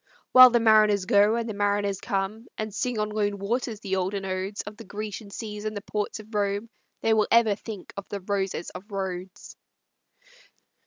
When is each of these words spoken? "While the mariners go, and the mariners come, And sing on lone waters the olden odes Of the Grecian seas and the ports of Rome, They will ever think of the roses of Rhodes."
"While 0.31 0.49
the 0.49 0.59
mariners 0.59 1.05
go, 1.05 1.35
and 1.35 1.47
the 1.47 1.53
mariners 1.53 2.01
come, 2.01 2.47
And 2.57 2.73
sing 2.73 2.97
on 2.97 3.09
lone 3.09 3.37
waters 3.37 3.81
the 3.81 3.97
olden 3.97 4.25
odes 4.25 4.63
Of 4.63 4.75
the 4.75 4.83
Grecian 4.83 5.29
seas 5.29 5.63
and 5.63 5.77
the 5.77 5.83
ports 5.83 6.19
of 6.19 6.33
Rome, 6.33 6.71
They 7.01 7.13
will 7.13 7.27
ever 7.29 7.53
think 7.53 7.93
of 7.95 8.09
the 8.09 8.19
roses 8.21 8.71
of 8.71 8.85
Rhodes." 8.89 9.55